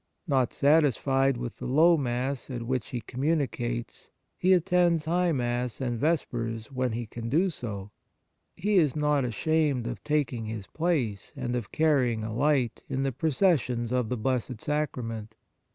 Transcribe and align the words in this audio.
Not 0.25 0.51
satisfied 0.51 1.37
with 1.37 1.57
the 1.57 1.67
Low 1.67 1.95
Mass 1.95 2.49
at 2.49 2.63
which 2.63 2.87
he 2.87 3.01
com 3.01 3.21
municates, 3.21 4.09
he 4.35 4.51
attends 4.53 5.05
High 5.05 5.31
Mass 5.31 5.79
and 5.79 5.99
Vespers 5.99 6.71
when 6.71 6.93
he 6.93 7.05
can 7.05 7.29
do 7.29 7.51
so. 7.51 7.91
He 8.55 8.77
is 8.79 8.95
not 8.95 9.25
ashamed 9.25 9.85
of 9.85 10.03
taking 10.03 10.45
his 10.47 10.65
place, 10.65 11.33
and 11.35 11.55
of 11.55 11.71
carrying 11.71 12.23
a 12.23 12.33
light, 12.33 12.81
in 12.89 13.03
the 13.03 13.11
processions 13.11 13.91
of 13.91 14.09
the 14.09 14.17
Blessed 14.17 14.59
Sacrament. 14.59 15.35